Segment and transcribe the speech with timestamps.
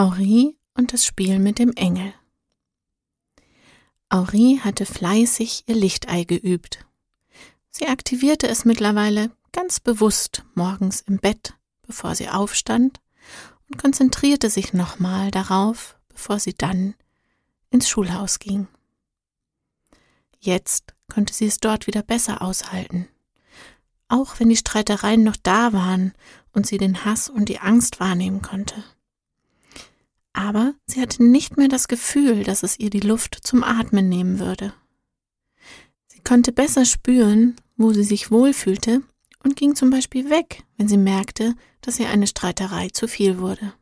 [0.00, 2.14] Henri und das Spiel mit dem Engel.
[4.10, 6.86] Henri hatte fleißig ihr Lichtei geübt.
[7.68, 13.02] Sie aktivierte es mittlerweile ganz bewusst morgens im Bett, bevor sie aufstand,
[13.68, 16.94] und konzentrierte sich nochmal darauf, bevor sie dann
[17.68, 18.68] ins Schulhaus ging.
[20.38, 23.06] Jetzt konnte sie es dort wieder besser aushalten.
[24.08, 26.14] Auch wenn die Streitereien noch da waren
[26.54, 28.82] und sie den Hass und die Angst wahrnehmen konnte.
[30.40, 34.38] Aber sie hatte nicht mehr das Gefühl, dass es ihr die Luft zum Atmen nehmen
[34.38, 34.72] würde.
[36.06, 39.02] Sie konnte besser spüren, wo sie sich wohlfühlte
[39.44, 43.74] und ging zum Beispiel weg, wenn sie merkte, dass ihr eine Streiterei zu viel wurde.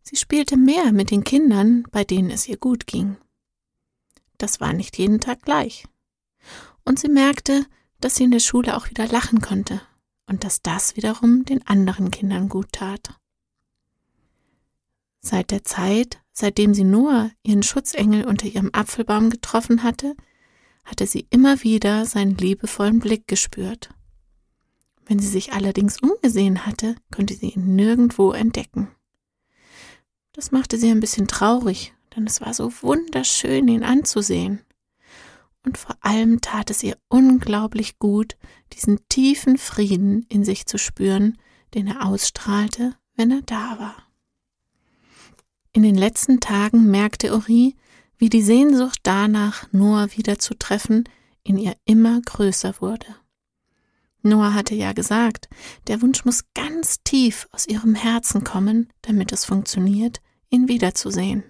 [0.00, 3.18] Sie spielte mehr mit den Kindern, bei denen es ihr gut ging.
[4.38, 5.84] Das war nicht jeden Tag gleich.
[6.82, 7.66] Und sie merkte,
[8.00, 9.82] dass sie in der Schule auch wieder lachen konnte
[10.26, 13.20] und dass das wiederum den anderen Kindern gut tat.
[15.26, 20.14] Seit der Zeit, seitdem sie Noah, ihren Schutzengel, unter ihrem Apfelbaum getroffen hatte,
[20.84, 23.90] hatte sie immer wieder seinen liebevollen Blick gespürt.
[25.04, 28.86] Wenn sie sich allerdings umgesehen hatte, konnte sie ihn nirgendwo entdecken.
[30.32, 34.60] Das machte sie ein bisschen traurig, denn es war so wunderschön, ihn anzusehen.
[35.64, 38.36] Und vor allem tat es ihr unglaublich gut,
[38.74, 41.36] diesen tiefen Frieden in sich zu spüren,
[41.74, 44.05] den er ausstrahlte, wenn er da war.
[45.76, 47.76] In den letzten Tagen merkte Uri,
[48.16, 51.04] wie die Sehnsucht danach, Noah wiederzutreffen,
[51.42, 53.04] in ihr immer größer wurde.
[54.22, 55.50] Noah hatte ja gesagt,
[55.86, 61.44] der Wunsch muss ganz tief aus ihrem Herzen kommen, damit es funktioniert, ihn wiederzusehen.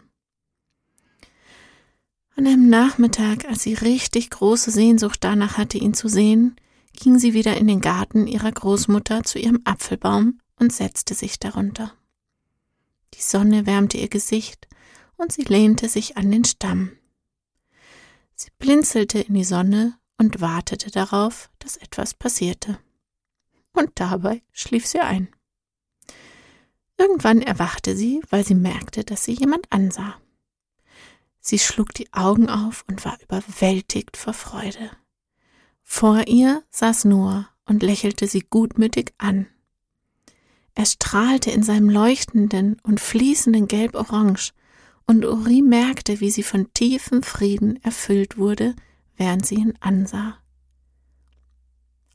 [2.34, 6.56] An einem Nachmittag, als sie richtig große Sehnsucht danach hatte, ihn zu sehen,
[6.94, 11.92] ging sie wieder in den Garten ihrer Großmutter zu ihrem Apfelbaum und setzte sich darunter.
[13.16, 14.68] Die Sonne wärmte ihr Gesicht
[15.16, 16.92] und sie lehnte sich an den Stamm.
[18.34, 22.78] Sie blinzelte in die Sonne und wartete darauf, dass etwas passierte.
[23.72, 25.28] Und dabei schlief sie ein.
[26.98, 30.20] Irgendwann erwachte sie, weil sie merkte, dass sie jemand ansah.
[31.40, 34.90] Sie schlug die Augen auf und war überwältigt vor Freude.
[35.82, 39.46] Vor ihr saß Noah und lächelte sie gutmütig an.
[40.76, 44.52] Er strahlte in seinem leuchtenden und fließenden Gelb-Orange,
[45.06, 48.74] und Uri merkte, wie sie von tiefem Frieden erfüllt wurde,
[49.16, 50.36] während sie ihn ansah.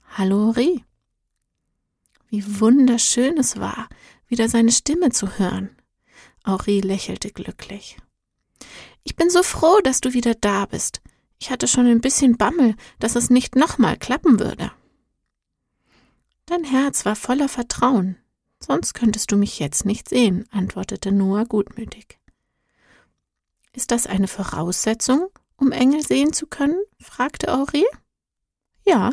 [0.10, 0.84] Hallo Uri.
[2.30, 3.90] Wie wunderschön es war,
[4.28, 5.70] wieder seine Stimme zu hören.
[6.46, 7.98] Uri lächelte glücklich.
[9.04, 11.02] Ich bin so froh, dass du wieder da bist.
[11.40, 14.72] Ich hatte schon ein bisschen Bammel, dass es nicht nochmal klappen würde.
[16.46, 18.18] Dein Herz war voller Vertrauen,
[18.64, 22.20] Sonst könntest du mich jetzt nicht sehen, antwortete Noah gutmütig.
[23.74, 26.80] Ist das eine Voraussetzung, um Engel sehen zu können?
[27.00, 27.86] fragte Henri.
[28.86, 29.12] Ja.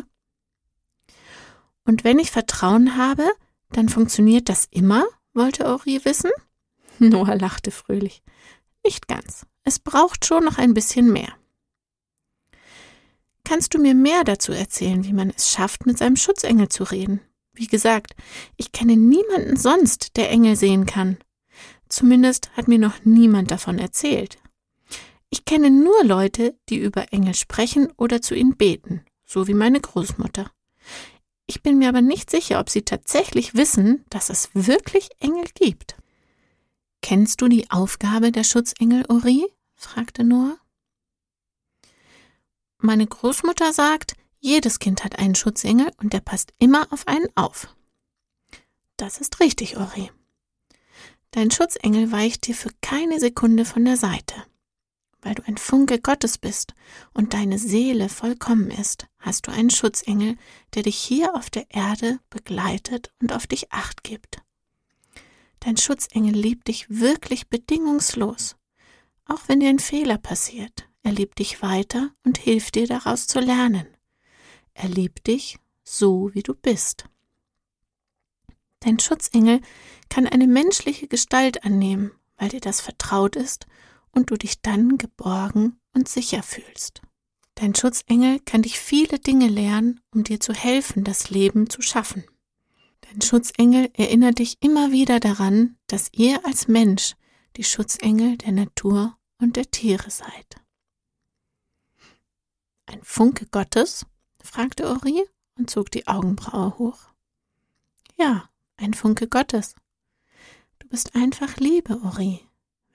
[1.83, 3.27] Und wenn ich Vertrauen habe,
[3.71, 5.05] dann funktioniert das immer?
[5.33, 6.31] wollte Henri wissen.
[6.99, 8.21] Noah lachte fröhlich.
[8.83, 9.45] Nicht ganz.
[9.63, 11.33] Es braucht schon noch ein bisschen mehr.
[13.43, 17.21] Kannst du mir mehr dazu erzählen, wie man es schafft, mit seinem Schutzengel zu reden?
[17.59, 18.15] Wie gesagt,
[18.55, 21.17] ich kenne niemanden sonst, der Engel sehen kann.
[21.89, 24.37] Zumindest hat mir noch niemand davon erzählt.
[25.29, 29.81] Ich kenne nur Leute, die über Engel sprechen oder zu ihnen beten, so wie meine
[29.81, 30.49] Großmutter.
[31.47, 35.97] Ich bin mir aber nicht sicher, ob sie tatsächlich wissen, dass es wirklich Engel gibt.
[37.01, 39.45] Kennst du die Aufgabe der Schutzengel, Uri?
[39.75, 40.57] fragte Noah.
[42.77, 47.75] Meine Großmutter sagt, jedes Kind hat einen Schutzengel und der passt immer auf einen auf.
[48.97, 50.11] Das ist richtig, Ori.
[51.31, 54.35] Dein Schutzengel weicht dir für keine Sekunde von der Seite.
[55.21, 56.73] Weil du ein Funke Gottes bist
[57.13, 60.37] und deine Seele vollkommen ist, hast du einen Schutzengel,
[60.73, 64.41] der dich hier auf der Erde begleitet und auf dich acht gibt.
[65.59, 68.55] Dein Schutzengel liebt dich wirklich bedingungslos,
[69.25, 70.87] auch wenn dir ein Fehler passiert.
[71.03, 73.87] Er liebt dich weiter und hilft dir daraus zu lernen.
[74.73, 77.05] Er dich so, wie du bist.
[78.79, 79.61] Dein Schutzengel
[80.09, 83.67] kann eine menschliche Gestalt annehmen, weil dir das vertraut ist
[84.11, 87.01] und du dich dann geborgen und sicher fühlst.
[87.55, 92.23] Dein Schutzengel kann dich viele Dinge lernen, um dir zu helfen, das Leben zu schaffen.
[93.01, 97.15] Dein Schutzengel erinnert dich immer wieder daran, dass ihr als Mensch
[97.57, 100.55] die Schutzengel der Natur und der Tiere seid.
[102.85, 104.05] Ein Funke Gottes
[104.43, 105.23] fragte Ori
[105.57, 106.99] und zog die Augenbraue hoch.
[108.17, 109.75] Ja, ein Funke Gottes.
[110.79, 112.41] Du bist einfach Liebe, Ori.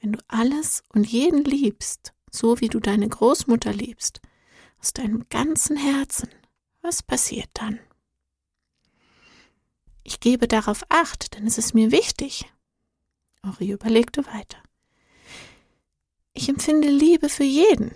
[0.00, 4.20] Wenn du alles und jeden liebst, so wie du deine Großmutter liebst,
[4.80, 6.28] aus deinem ganzen Herzen,
[6.82, 7.78] was passiert dann?
[10.02, 12.52] Ich gebe darauf acht, denn es ist mir wichtig.
[13.42, 14.58] Ori überlegte weiter.
[16.34, 17.94] Ich empfinde Liebe für jeden.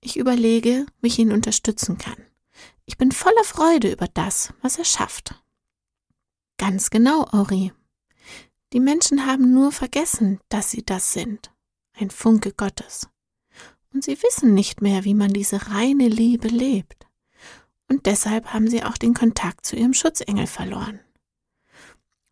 [0.00, 2.25] Ich überlege, wie ich ihn unterstützen kann.
[2.86, 5.34] Ich bin voller Freude über das, was er schafft.
[6.56, 7.72] Ganz genau, Ori.
[8.72, 11.52] Die Menschen haben nur vergessen, dass sie das sind,
[11.94, 13.08] ein Funke Gottes.
[13.92, 17.06] Und sie wissen nicht mehr, wie man diese reine Liebe lebt.
[17.88, 21.00] Und deshalb haben sie auch den Kontakt zu ihrem Schutzengel verloren.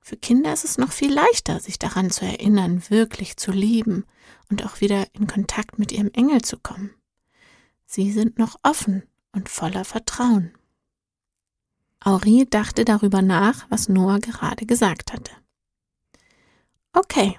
[0.00, 4.04] Für Kinder ist es noch viel leichter, sich daran zu erinnern, wirklich zu lieben
[4.50, 6.94] und auch wieder in Kontakt mit ihrem Engel zu kommen.
[7.86, 9.04] Sie sind noch offen
[9.34, 10.52] und voller Vertrauen.
[12.02, 15.32] Henri dachte darüber nach, was Noah gerade gesagt hatte.
[16.92, 17.38] Okay,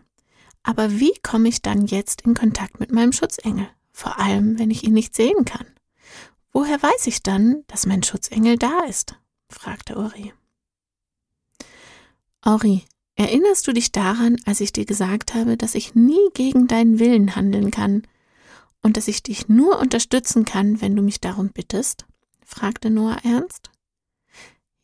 [0.64, 3.68] aber wie komme ich dann jetzt in Kontakt mit meinem Schutzengel?
[3.92, 5.68] Vor allem, wenn ich ihn nicht sehen kann.
[6.52, 9.16] Woher weiß ich dann, dass mein Schutzengel da ist?
[9.50, 10.34] fragte Uri.
[12.44, 12.84] Ori,
[13.16, 17.36] erinnerst du dich daran, als ich dir gesagt habe, dass ich nie gegen deinen Willen
[17.36, 18.04] handeln kann
[18.86, 22.06] und dass ich dich nur unterstützen kann, wenn du mich darum bittest?
[22.46, 23.72] fragte Noah ernst.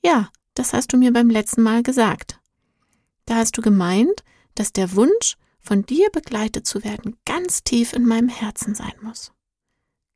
[0.03, 2.39] Ja, das hast du mir beim letzten Mal gesagt.
[3.25, 4.23] Da hast du gemeint,
[4.55, 9.33] dass der Wunsch, von dir begleitet zu werden, ganz tief in meinem Herzen sein muss.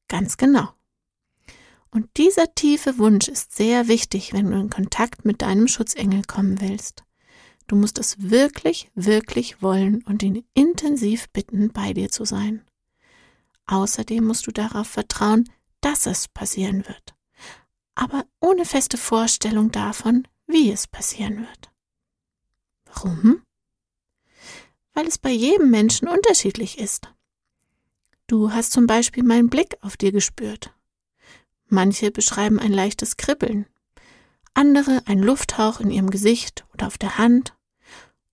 [0.08, 0.70] Ganz genau.
[1.92, 6.60] Und dieser tiefe Wunsch ist sehr wichtig, wenn du in Kontakt mit deinem Schutzengel kommen
[6.60, 7.04] willst.
[7.68, 12.66] Du musst es wirklich, wirklich wollen und ihn intensiv bitten, bei dir zu sein.
[13.68, 15.50] Außerdem musst du darauf vertrauen,
[15.82, 17.16] dass es passieren wird,
[17.96, 21.72] aber ohne feste Vorstellung davon, wie es passieren wird.
[22.86, 23.42] Warum?
[24.94, 27.14] Weil es bei jedem Menschen unterschiedlich ist.
[28.28, 30.74] Du hast zum Beispiel meinen Blick auf dir gespürt.
[31.68, 33.68] Manche beschreiben ein leichtes Kribbeln,
[34.54, 37.54] andere ein Lufthauch in ihrem Gesicht oder auf der Hand,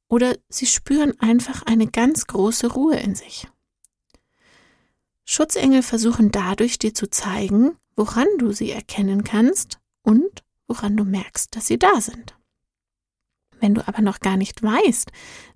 [0.08, 3.48] oder sie spüren einfach eine ganz große Ruhe in sich.
[5.34, 11.56] Schutzengel versuchen dadurch dir zu zeigen, woran du sie erkennen kannst und woran du merkst,
[11.56, 12.36] dass sie da sind.
[13.58, 15.10] Wenn du aber noch gar nicht weißt,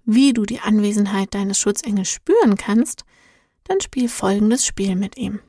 [0.06, 3.04] wie du die Anwesenheit deines Schutzengels spüren kannst,
[3.64, 5.40] dann spiel folgendes Spiel mit ihm.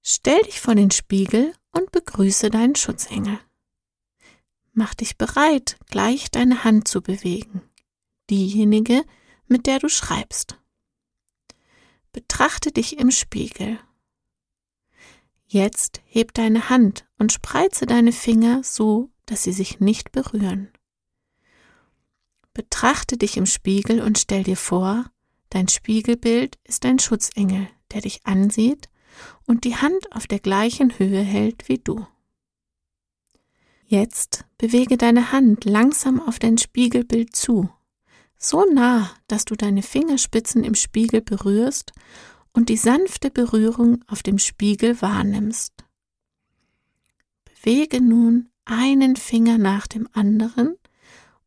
[0.00, 3.40] Stell dich vor den Spiegel und begrüße deinen Schutzengel.
[4.74, 7.62] Mach dich bereit, gleich deine Hand zu bewegen,
[8.30, 9.02] diejenige,
[9.48, 10.59] mit der du schreibst.
[12.12, 13.78] Betrachte dich im Spiegel.
[15.46, 20.72] Jetzt heb deine Hand und spreize deine Finger so, dass sie sich nicht berühren.
[22.52, 25.10] Betrachte dich im Spiegel und stell dir vor,
[25.50, 28.88] dein Spiegelbild ist ein Schutzengel, der dich ansieht
[29.46, 32.06] und die Hand auf der gleichen Höhe hält wie du.
[33.86, 37.68] Jetzt bewege deine Hand langsam auf dein Spiegelbild zu,
[38.42, 41.92] so nah, dass du deine Fingerspitzen im Spiegel berührst
[42.52, 45.84] und die sanfte Berührung auf dem Spiegel wahrnimmst.
[47.44, 50.76] Bewege nun einen Finger nach dem anderen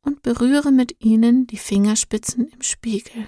[0.04, 3.28] und berühre mit ihnen die Fingerspitzen im Spiegel.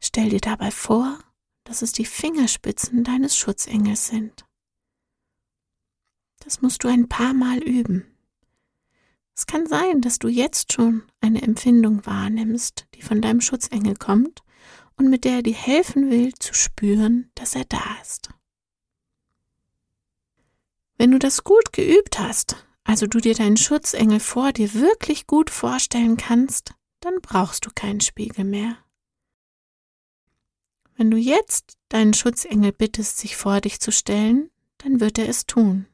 [0.00, 1.20] Stell dir dabei vor,
[1.62, 4.44] dass es die Fingerspitzen deines Schutzengels sind.
[6.40, 8.11] Das musst du ein paar Mal üben.
[9.42, 14.44] Es kann sein, dass du jetzt schon eine Empfindung wahrnimmst, die von deinem Schutzengel kommt
[14.96, 18.28] und mit der er dir helfen will zu spüren, dass er da ist.
[20.96, 25.50] Wenn du das gut geübt hast, also du dir deinen Schutzengel vor dir wirklich gut
[25.50, 28.78] vorstellen kannst, dann brauchst du keinen Spiegel mehr.
[30.94, 35.46] Wenn du jetzt deinen Schutzengel bittest, sich vor dich zu stellen, dann wird er es
[35.46, 35.88] tun.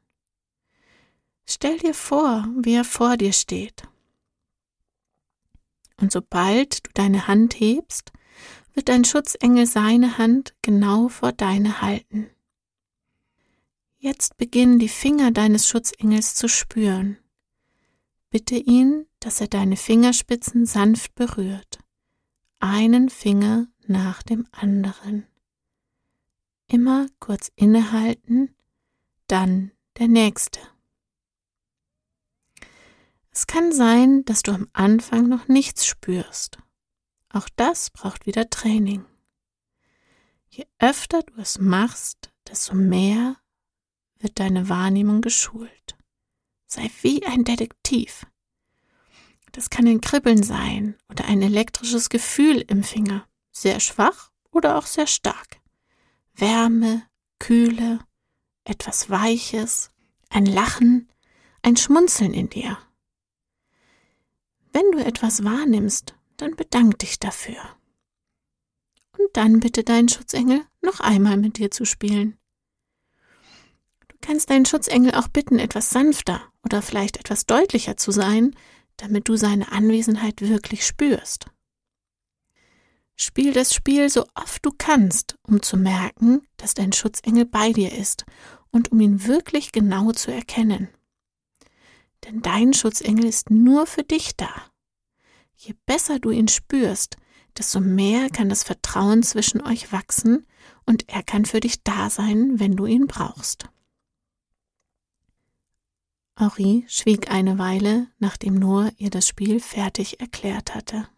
[1.61, 3.83] Stell dir vor, wie er vor dir steht.
[6.01, 8.13] Und sobald du deine Hand hebst,
[8.75, 12.31] wird dein Schutzengel seine Hand genau vor deine halten.
[13.97, 17.19] Jetzt beginnen die Finger deines Schutzengels zu spüren.
[18.31, 21.81] Bitte ihn, dass er deine Fingerspitzen sanft berührt,
[22.61, 25.27] einen Finger nach dem anderen.
[26.69, 28.55] Immer kurz innehalten,
[29.27, 30.61] dann der nächste.
[33.39, 36.59] Es kann sein, dass du am Anfang noch nichts spürst.
[37.29, 39.05] Auch das braucht wieder Training.
[40.49, 43.37] Je öfter du es machst, desto mehr
[44.19, 45.97] wird deine Wahrnehmung geschult.
[46.67, 48.27] Sei wie ein Detektiv.
[49.53, 54.87] Das kann ein Kribbeln sein oder ein elektrisches Gefühl im Finger, sehr schwach oder auch
[54.87, 55.61] sehr stark.
[56.35, 57.05] Wärme,
[57.39, 58.01] Kühle,
[58.65, 59.93] etwas Weiches,
[60.29, 61.09] ein Lachen,
[61.63, 62.79] ein Schmunzeln in dir.
[64.79, 67.57] Wenn du etwas wahrnimmst, dann bedank dich dafür.
[69.19, 72.39] Und dann bitte deinen Schutzengel noch einmal mit dir zu spielen.
[74.07, 78.55] Du kannst deinen Schutzengel auch bitten, etwas sanfter oder vielleicht etwas deutlicher zu sein,
[78.99, 81.47] damit du seine Anwesenheit wirklich spürst.
[83.17, 87.93] Spiel das Spiel so oft du kannst, um zu merken, dass dein Schutzengel bei dir
[87.93, 88.27] ist
[88.71, 90.89] und um ihn wirklich genau zu erkennen.
[92.25, 94.51] Denn dein Schutzengel ist nur für dich da.
[95.57, 97.17] Je besser du ihn spürst,
[97.57, 100.47] desto mehr kann das Vertrauen zwischen euch wachsen
[100.87, 103.69] und er kann für dich da sein, wenn du ihn brauchst.
[106.39, 111.09] Henri schwieg eine Weile, nachdem Noah ihr das Spiel fertig erklärt hatte.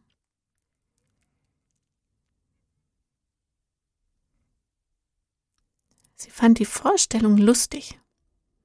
[6.15, 8.00] Sie fand die Vorstellung lustig.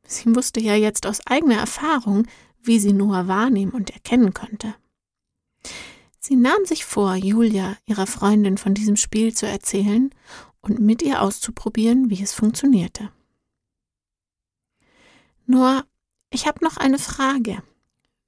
[0.08, 2.28] Sie wusste ja jetzt aus eigener Erfahrung,
[2.62, 4.76] wie sie Noah wahrnehmen und erkennen konnte.
[6.20, 10.10] Sie nahm sich vor, Julia, ihrer Freundin, von diesem Spiel zu erzählen
[10.62, 13.12] und mit ihr auszuprobieren, wie es funktionierte.
[15.46, 15.86] Noah,
[16.32, 17.62] ich habe noch eine Frage.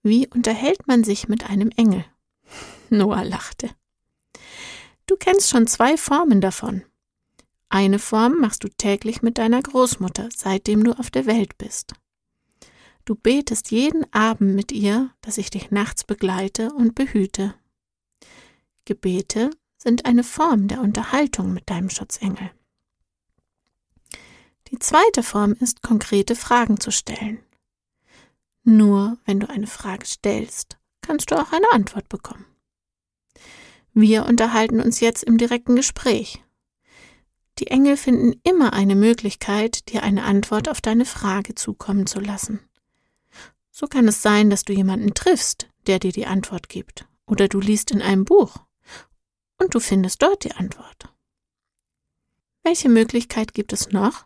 [0.04, 2.06] Wie unterhält man sich mit einem Engel?
[2.90, 3.72] Noah lachte.
[5.08, 6.84] Du kennst schon zwei Formen davon.
[7.70, 11.94] Eine Form machst du täglich mit deiner Großmutter, seitdem du auf der Welt bist.
[13.04, 17.56] Du betest jeden Abend mit ihr, dass ich dich nachts begleite und behüte.
[18.86, 22.52] Gebete sind eine Form der Unterhaltung mit deinem Schutzengel.
[24.72, 27.40] Die zweite Form ist, konkrete Fragen zu stellen.
[28.64, 32.46] Nur wenn du eine Frage stellst, kannst du auch eine Antwort bekommen.
[33.94, 36.44] Wir unterhalten uns jetzt im direkten Gespräch.
[37.60, 42.60] Die Engel finden immer eine Möglichkeit, dir eine Antwort auf deine Frage zukommen zu lassen.
[43.72, 47.60] So kann es sein, dass du jemanden triffst, der dir die Antwort gibt, oder du
[47.60, 48.58] liest in einem Buch
[49.58, 51.14] und du findest dort die Antwort.
[52.64, 54.26] Welche Möglichkeit gibt es noch?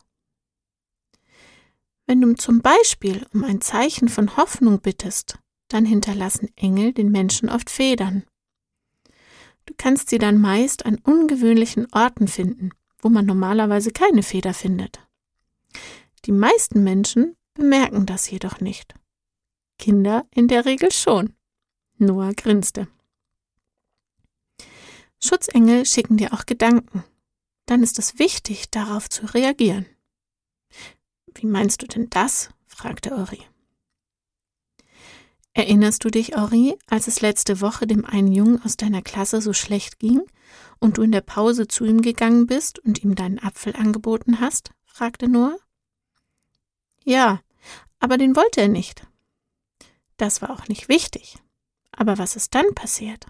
[2.05, 5.37] Wenn du zum Beispiel um ein Zeichen von Hoffnung bittest,
[5.69, 8.25] dann hinterlassen Engel den Menschen oft Federn.
[9.65, 12.71] Du kannst sie dann meist an ungewöhnlichen Orten finden,
[13.01, 14.99] wo man normalerweise keine Feder findet.
[16.25, 18.93] Die meisten Menschen bemerken das jedoch nicht.
[19.77, 21.33] Kinder in der Regel schon.
[21.97, 22.87] Noah grinste.
[25.23, 27.03] Schutzengel schicken dir auch Gedanken.
[27.65, 29.85] Dann ist es wichtig, darauf zu reagieren.
[31.35, 32.49] Wie meinst du denn das?
[32.65, 33.41] fragte Ori.
[35.53, 39.51] Erinnerst du dich, Ori, als es letzte Woche dem einen Jungen aus deiner Klasse so
[39.51, 40.21] schlecht ging
[40.79, 44.71] und du in der Pause zu ihm gegangen bist und ihm deinen Apfel angeboten hast?
[44.85, 45.57] fragte Noah.
[47.03, 47.41] Ja,
[47.99, 49.05] aber den wollte er nicht.
[50.17, 51.37] Das war auch nicht wichtig.
[51.91, 53.25] Aber was ist dann passiert?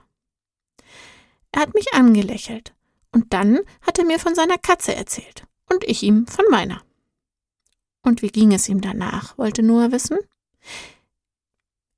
[1.52, 2.76] Er hat mich angelächelt
[3.12, 6.84] und dann hat er mir von seiner Katze erzählt und ich ihm von meiner.
[8.04, 10.18] Und wie ging es ihm danach, wollte Noah wissen.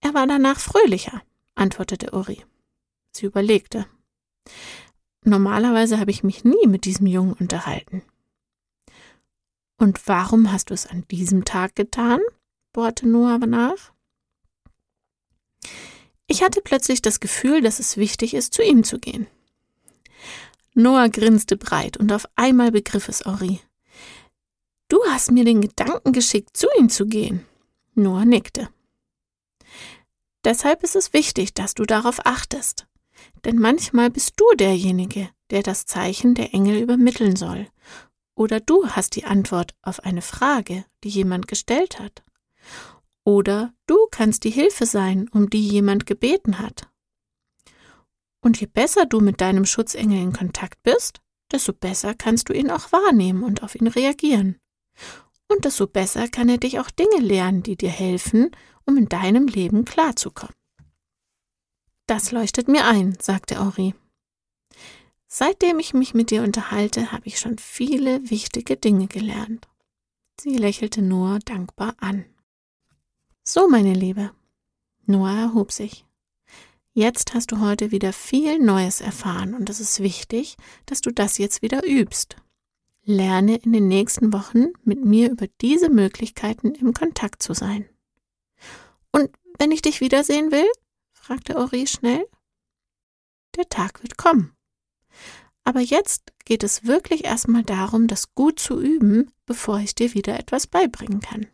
[0.03, 1.23] Er war danach fröhlicher,
[1.55, 2.43] antwortete Uri.
[3.11, 3.87] Sie überlegte.
[5.23, 8.03] Normalerweise habe ich mich nie mit diesem Jungen unterhalten.
[9.77, 12.19] Und warum hast du es an diesem Tag getan?
[12.73, 13.93] bohrte Noah nach.
[16.27, 19.27] Ich hatte plötzlich das Gefühl, dass es wichtig ist, zu ihm zu gehen.
[20.73, 23.61] Noah grinste breit und auf einmal begriff es Ori.
[24.89, 27.45] Du hast mir den Gedanken geschickt, zu ihm zu gehen.
[27.93, 28.69] Noah nickte.
[30.43, 32.87] Deshalb ist es wichtig, dass du darauf achtest.
[33.45, 37.67] Denn manchmal bist du derjenige, der das Zeichen der Engel übermitteln soll.
[38.35, 42.23] Oder du hast die Antwort auf eine Frage, die jemand gestellt hat.
[43.23, 46.89] Oder du kannst die Hilfe sein, um die jemand gebeten hat.
[48.41, 51.21] Und je besser du mit deinem Schutzengel in Kontakt bist,
[51.51, 54.59] desto besser kannst du ihn auch wahrnehmen und auf ihn reagieren.
[55.47, 58.51] Und desto besser kann er dich auch Dinge lehren, die dir helfen,
[58.85, 60.55] um in deinem Leben klarzukommen.
[62.07, 63.93] Das leuchtet mir ein, sagte Henri.
[65.27, 69.67] Seitdem ich mich mit dir unterhalte, habe ich schon viele wichtige Dinge gelernt.
[70.39, 72.25] Sie lächelte Noah dankbar an.
[73.43, 74.31] So, meine Liebe.
[75.05, 76.05] Noah erhob sich.
[76.93, 81.39] Jetzt hast du heute wieder viel Neues erfahren und es ist wichtig, dass du das
[81.39, 82.35] jetzt wieder übst.
[83.03, 87.89] Lerne in den nächsten Wochen mit mir über diese Möglichkeiten im Kontakt zu sein.
[89.13, 90.67] Und wenn ich dich wiedersehen will?
[91.13, 92.27] fragte Ori schnell.
[93.55, 94.53] Der Tag wird kommen.
[95.63, 100.37] Aber jetzt geht es wirklich erstmal darum, das gut zu üben, bevor ich dir wieder
[100.37, 101.47] etwas beibringen kann.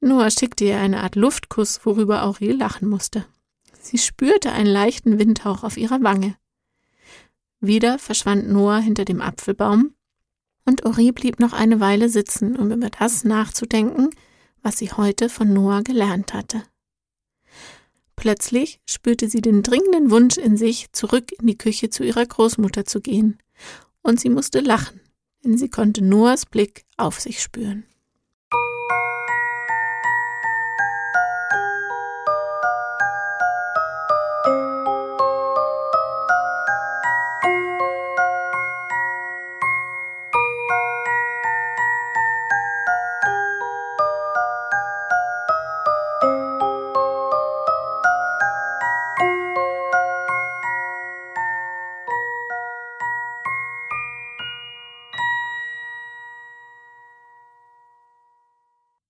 [0.00, 3.26] Noah schickte ihr eine Art Luftkuss, worüber Aurie lachen musste.
[3.80, 6.36] Sie spürte einen leichten Windhauch auf ihrer Wange.
[7.60, 9.94] Wieder verschwand Noah hinter dem Apfelbaum,
[10.64, 14.10] und Ori blieb noch eine Weile sitzen, um über das nachzudenken,
[14.66, 16.64] was sie heute von Noah gelernt hatte.
[18.16, 22.84] Plötzlich spürte sie den dringenden Wunsch in sich, zurück in die Küche zu ihrer Großmutter
[22.84, 23.38] zu gehen,
[24.02, 25.00] und sie musste lachen,
[25.44, 27.84] denn sie konnte Noahs Blick auf sich spüren.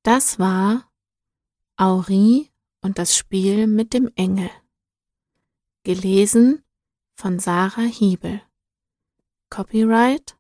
[0.07, 0.89] Das war
[1.77, 4.49] Aurie und das Spiel mit dem Engel.
[5.83, 6.63] Gelesen
[7.15, 8.41] von Sarah Hiebel.
[9.51, 10.37] Copyright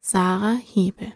[0.00, 1.12] Sarah Hiebel.